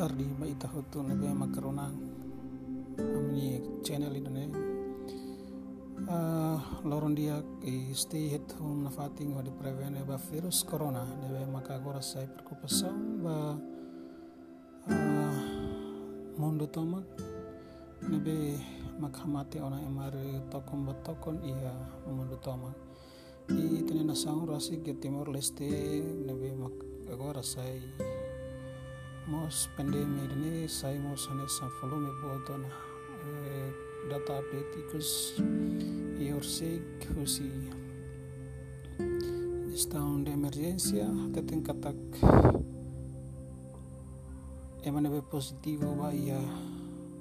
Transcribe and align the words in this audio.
tardi 0.00 0.24
ba 0.32 0.48
ita 0.48 0.64
hotu 0.64 1.04
na 1.04 1.12
be 1.12 1.28
makarona 1.28 1.92
amni 2.96 3.60
channel 3.84 4.16
ida 4.16 4.32
ne 4.32 4.44
loron 6.88 7.12
dia 7.12 7.36
i 7.68 7.92
stay 7.92 8.32
at 8.32 8.48
home 8.56 8.80
na 8.80 8.88
fating 8.88 9.36
wa 9.36 9.44
di 9.44 9.52
virus 10.32 10.64
corona. 10.64 11.04
Ne 11.04 11.28
be 11.28 11.44
maka 11.52 11.76
agora 11.76 12.00
sai 12.00 12.24
preocupação 12.32 13.20
ba 13.20 13.60
mundo 16.40 16.64
tomak. 16.64 17.04
Ne 18.08 18.18
be 18.24 18.56
makhamate 18.96 19.60
ona 19.60 19.84
emar 19.84 20.16
tokon 20.48 20.80
ba 20.88 20.94
tokon 21.04 21.44
ia 21.44 21.76
mundo 22.08 22.40
tomak. 22.40 22.72
I 23.52 23.84
tene 23.84 24.08
na 24.08 24.14
sang 24.14 24.48
rasi 24.48 24.80
ke 24.80 24.96
timor 24.96 25.28
leste 25.28 25.68
ne 26.24 26.32
be 26.32 26.56
mak 26.56 26.72
agora 27.12 27.44
sai 27.44 27.84
mos 29.30 29.70
pandemi 29.78 30.26
ini 30.26 30.66
saya 30.66 30.98
mau 30.98 31.14
sana 31.14 31.46
sa 31.46 31.70
boto 31.78 32.58
na 32.58 32.66
eh, 33.46 33.70
data 34.10 34.42
update 34.42 34.74
ikus 34.82 35.38
ior 36.18 36.42
sig 36.42 36.82
husi 37.14 37.46
estado 39.70 40.18
de 40.26 40.34
emergencia 40.34 41.06
teteng 41.30 41.62
katak 41.62 41.94
emane 44.82 45.06
be 45.14 45.22
positivo 45.22 45.94
ba 45.94 46.10
ia 46.10 46.42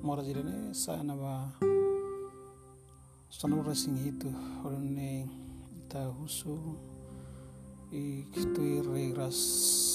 mora 0.00 0.24
jirane 0.24 0.72
sa 0.72 1.04
na 1.04 1.12
ba 1.12 1.52
sono 3.28 3.60
racing 3.60 4.00
itu 4.08 4.32
orne 4.64 5.28
ta 5.84 6.08
husu 6.16 6.56
i 7.92 8.24
kitui 8.32 8.80
regras 8.88 9.89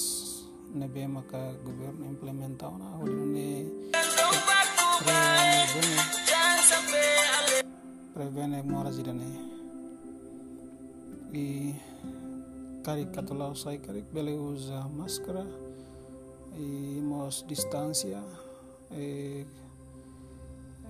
nebe 0.74 1.06
maka 1.06 1.52
governo 1.64 2.04
implementau 2.06 2.78
na 2.78 2.98
ne 3.34 3.66
prevene 5.04 5.96
prevene 8.14 8.62
mora 8.62 8.90
jirane 8.90 9.30
i 11.32 11.74
karik 12.84 13.12
katulau 13.14 13.54
sai 13.54 13.78
karik 13.78 14.06
bele 14.14 14.34
usa 14.38 14.88
maskara 14.88 15.44
i 16.56 17.00
mos 17.00 17.44
distancia 17.48 18.22
e, 18.90 19.44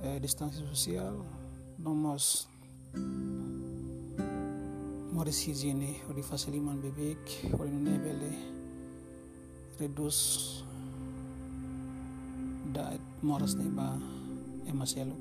e 0.03 0.21
distancia 0.21 0.67
sosial 0.67 1.17
nomos 1.79 2.49
mores 5.13 5.49
higiene 5.49 5.97
o 6.09 6.13
di 6.13 6.23
fasiliman 6.23 6.81
bebek 6.81 7.51
o 7.59 7.65
di 7.65 7.73
bele 9.79 9.93
redus 9.93 10.65
daet 12.73 13.01
moras 13.23 13.55
ne 13.57 13.69
ba 13.69 13.93
emaselo 14.69 15.17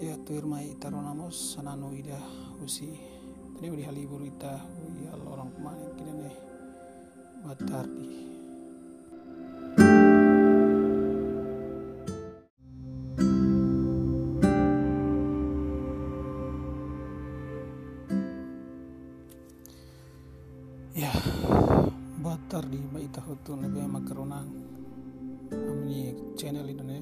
ya 0.00 0.16
tuir 0.24 0.44
mai 0.44 0.76
taronamos 0.80 1.56
sanano 1.56 1.92
ida 1.92 2.20
usi 2.64 2.92
tadi 3.56 3.70
udi 3.72 3.82
halibur 3.88 4.20
ita 4.20 4.60
ya 5.04 5.12
orang 5.16 5.48
kemarin 5.56 5.90
kini 5.96 6.12
ne 6.12 6.30
batardi. 7.44 8.08
Ya. 20.96 21.12
batar 21.12 21.36
di 21.36 21.48
ba 21.48 21.65
ita 22.74 23.20
hotu 23.22 23.54
na 23.56 23.68
be 23.68 23.80
makarona 23.86 24.42
amni 25.70 26.14
channel 26.36 26.66
ida 26.68 26.82
ne 26.82 26.98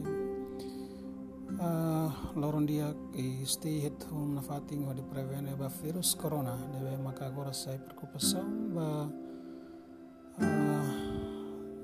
loron 2.37 2.67
dia 2.67 2.93
i 3.15 3.45
stay 3.45 3.87
at 3.87 4.03
home 4.11 4.35
na 4.35 4.43
di 4.93 5.03
prevene 5.03 5.57
ba 5.57 5.69
virus 5.69 6.15
corona. 6.15 6.57
Ne 6.73 6.81
be 6.83 6.97
maka 7.03 7.27
agora 7.27 7.53
sai 7.53 7.79
preocupação 7.79 8.75
ba 8.75 9.09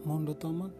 mundo 0.05 0.35
tomak 0.35 0.73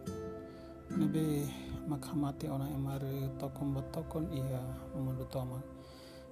ne 0.97 1.07
be 1.07 1.47
makhamate 1.87 2.49
ona 2.49 2.67
emar 2.69 3.01
tokon 3.39 3.73
ba 3.73 3.81
tokon 3.93 4.27
ia 4.33 4.61
mundo 4.95 5.25
tomak 5.31 5.63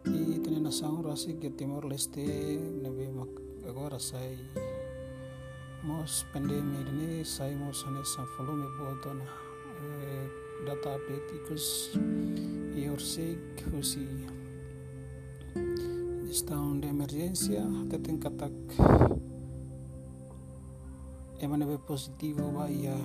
i 0.05 0.39
tene 0.43 0.59
na 0.59 0.71
sang 0.71 1.01
rasi 1.01 1.39
ke 1.39 1.55
timor 1.55 1.87
leste 1.87 2.25
ne 2.81 2.89
be 2.89 3.07
mak 3.07 3.31
agora 3.67 3.99
sai 3.99 4.35
mos 5.83 6.27
pandemi 6.33 6.83
ini 6.83 7.23
saya 7.23 7.55
mau 7.55 7.71
sana 7.71 8.03
sa 8.03 8.27
volume 8.35 8.67
boto 8.75 9.15
na 9.15 9.27
eh, 9.79 10.25
data 10.67 10.99
update 10.99 11.29
ikus 11.39 11.95
ior 12.75 12.99
sig 12.99 13.39
husi 13.71 14.07
de 16.79 16.87
emergencia 16.87 17.63
teteng 17.91 18.19
katak 18.19 18.53
emane 21.41 21.65
be 21.65 21.77
positivo 21.79 22.51
ba 22.51 22.67
ia 22.67 22.95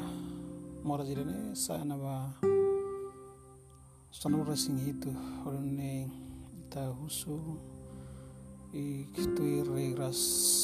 mora 0.82 1.02
jirane 1.06 1.54
sana 1.54 1.94
ba 1.96 2.34
sono 4.14 4.44
racing 4.44 4.78
itu. 4.88 5.10
Orne 5.44 6.08
ta 6.70 6.86
husu 6.94 7.58
i 8.72 9.06
kitui 9.12 9.62
regras 9.66 10.63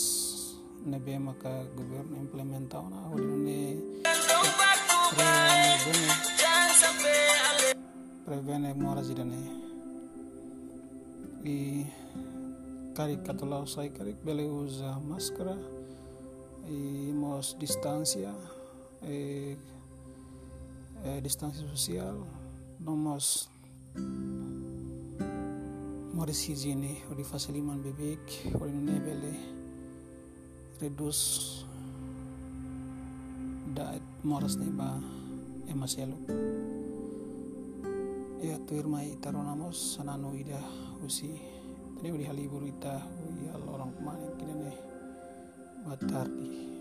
nebe 0.86 1.18
maka 1.18 1.64
governo 1.76 2.16
implementau 2.16 2.88
na 2.88 2.98
ne 3.44 3.76
prevene 8.24 8.74
mora 8.74 9.02
jirane 9.02 9.40
i 11.44 11.84
karik 12.96 13.22
katulau 13.26 13.66
sai 13.66 13.90
karik 13.90 14.16
bele 14.24 14.44
usa 14.48 15.00
maskara 15.08 15.56
i 16.68 17.12
mos 17.12 17.56
distancia 17.58 18.32
e, 19.02 19.56
e 21.04 21.28
sosial 21.28 22.16
nomos 22.80 23.50
mores 26.14 26.40
higiene 26.48 27.02
o 27.10 27.14
di 27.14 27.24
fasiliman 27.24 27.82
bebek 27.82 28.54
o 28.60 28.66
di 28.66 29.59
redus 30.80 31.20
daet 33.76 34.02
moras 34.24 34.56
ne 34.56 34.68
ba 34.72 34.96
emaselo 35.68 36.16
ya 38.40 38.56
tuir 38.64 38.88
mai 38.88 39.12
taronamos 39.20 39.76
sanano 39.94 40.32
ida 40.32 40.60
usi. 41.04 41.60
Tadi 42.00 42.16
udi 42.16 42.24
halibur 42.24 42.64
ita 42.64 42.96
ya 43.44 43.52
orang 43.68 43.92
kemarin 43.92 44.32
kini 44.40 44.54
ne 44.56 44.72
batardi 45.84 46.48
Manis 46.48 46.79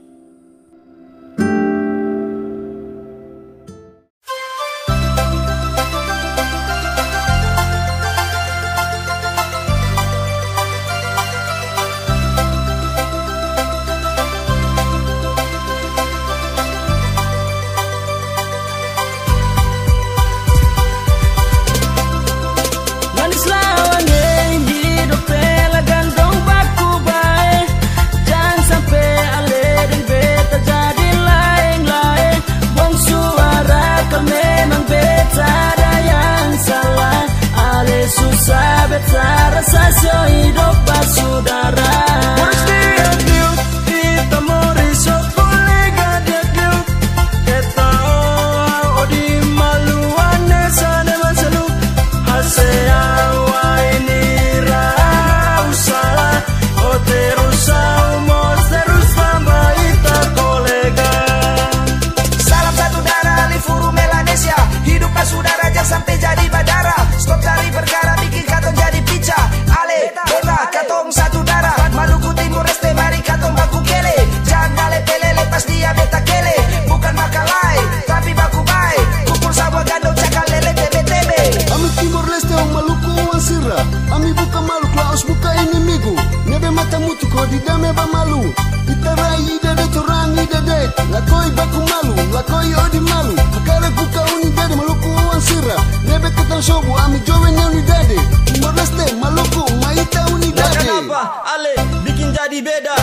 rasa 39.89 40.53
so 40.53 40.68
malu 91.89 92.13
lakoi 92.33 92.71
odi 92.85 92.99
malu. 92.99 93.33
Akale 93.57 93.89
buka 93.97 94.21
uni 94.35 94.49
dade 94.57 94.75
maluku 94.75 95.09
wan 95.29 95.41
sira 95.41 95.77
nebe 96.07 96.29
ketan 96.35 96.61
shobu 96.61 96.91
ami 97.03 97.19
jowe 97.27 97.49
uni 97.49 97.81
dade. 97.89 98.17
Timor 98.45 98.73
leste 98.77 99.05
maluku 99.21 99.63
maita 99.81 100.21
uni 100.33 100.51
dade. 100.51 100.77
kenapa 100.77 101.21
Ale 101.53 101.73
bikin 102.05 102.29
jadi 102.33 102.59
beda 102.61 102.95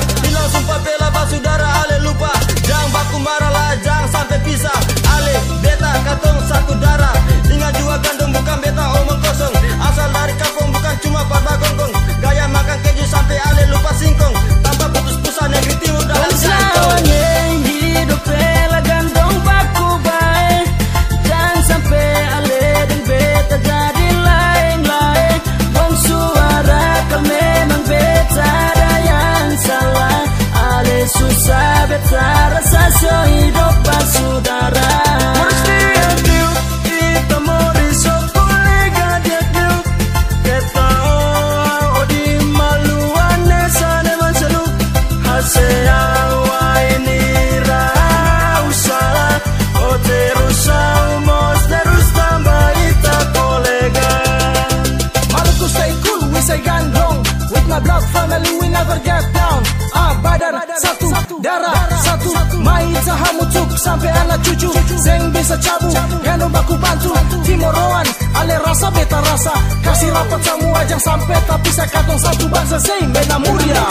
never 58.76 58.98
get 59.00 59.24
down 59.32 59.60
Ah, 59.96 60.12
badar, 60.20 60.52
satu, 60.76 61.08
darah, 61.40 61.88
satu. 62.04 62.30
Maita 62.60 63.14
hamutuk, 63.16 63.70
sampai 63.80 64.12
anak 64.12 64.44
cucu. 64.44 64.68
Zeng 65.00 65.32
bisa 65.32 65.56
cabu, 65.56 65.88
gandong 66.20 66.52
baku 66.52 66.76
bantu. 66.76 67.16
Timoroan, 67.48 68.06
ale 68.36 68.60
rasa 68.60 68.92
beta 68.92 69.18
rasa. 69.24 69.54
Kasih 69.80 70.10
rapat 70.12 70.40
semua 70.44 70.84
ajang 70.84 71.00
sampai 71.00 71.38
Tapi 71.48 71.70
saya 71.72 71.88
katong 71.88 72.20
satu 72.20 72.44
bangsa. 72.52 72.76
Zeng, 72.76 73.08
bena 73.08 73.36
mulia 73.40 73.84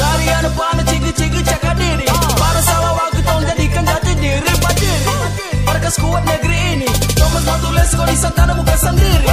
Dari 0.00 0.26
anak 0.32 0.52
panas 0.56 0.84
cigi-cigi 0.88 1.40
cakap 1.44 1.76
warga 5.78 5.90
kuat 6.02 6.24
negeri 6.26 6.58
ini. 6.74 6.88
Thomas 7.14 7.44
Batu 7.46 7.70
Lesko 7.70 8.02
di 8.10 8.16
sana 8.18 8.52
bukan 8.54 8.78
sendiri. 8.82 9.30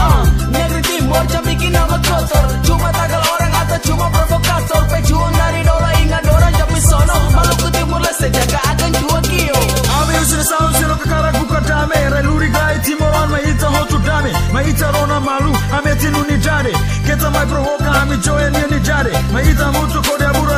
Negeri 0.53 0.81
Timur 0.85 1.23
jam 1.25 1.41
bikin 1.41 1.73
nama 1.73 1.97
kotor. 1.97 2.45
Cuma 2.61 2.89
tagal 2.93 3.21
orang 3.33 3.53
atau 3.65 3.79
cuma 3.81 4.05
provokator. 4.13 4.81
Pejuang 4.93 5.33
dari 5.33 5.61
dola 5.65 5.89
ingat 6.05 6.23
orang 6.29 6.53
jam 6.53 6.69
sono. 6.77 7.17
Maluku 7.33 7.67
Timur 7.73 7.99
Leste 8.05 8.29
jaga 8.29 8.59
akan 8.61 8.89
jual 8.93 9.21
kio. 9.25 9.57
Ame 9.89 10.13
usir 10.21 10.43
saun 10.45 10.69
siro 10.77 10.95
kakara 11.01 11.33
kuka 11.33 11.59
dame. 11.65 11.97
Reluri 12.13 12.49
gai 12.53 12.77
timoran 12.85 13.25
maita 13.33 13.67
hotu 13.73 13.97
dame. 14.05 14.31
Maita 14.53 14.87
rona 14.93 15.17
malu 15.17 15.51
ame 15.73 15.91
tinu 15.97 16.21
ni 16.29 16.37
jade. 16.37 16.73
Keta 17.09 17.29
mai 17.33 17.45
provoka 17.49 17.89
ame 18.05 18.21
joe 18.21 18.45
ni 18.53 18.63
ni 18.69 18.79
jade. 18.85 19.13
Maita 19.33 19.73
mutu 19.73 19.97
kode 20.05 20.25
abura 20.29 20.57